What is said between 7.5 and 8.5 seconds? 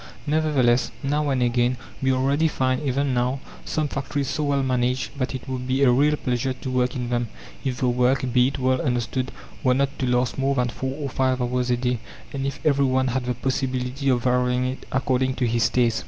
if the work, be